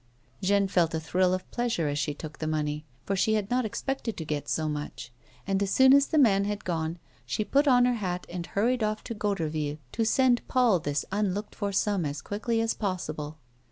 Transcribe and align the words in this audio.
Jeanne 0.41 0.67
felt 0.67 0.95
a 0.95 0.99
thrill 0.99 1.31
of 1.31 1.45
pleasure 1.51 1.87
as 1.87 1.99
she 1.99 2.11
took 2.15 2.39
the 2.39 2.47
money, 2.47 2.83
for 3.05 3.15
she 3.15 3.35
had 3.35 3.51
not 3.51 3.65
expected 3.65 4.17
to 4.17 4.25
get 4.25 4.49
so 4.49 4.67
much, 4.67 5.11
and 5.45 5.61
as 5.61 5.69
soon 5.69 5.93
as 5.93 6.07
the 6.07 6.17
man 6.17 6.45
had 6.45 6.65
gone 6.65 6.97
she 7.23 7.45
put 7.45 7.67
on 7.67 7.85
her 7.85 7.93
hat 7.93 8.25
and 8.27 8.47
hurried 8.47 8.81
off 8.81 9.03
to 9.03 9.13
Goderville 9.13 9.77
to 9.91 10.03
send 10.03 10.47
Paul 10.47 10.79
this 10.79 11.05
unlooked 11.11 11.53
for 11.53 11.71
sum 11.71 12.03
as 12.03 12.23
quickly 12.23 12.61
as 12.61 12.73
possible. 12.73 13.37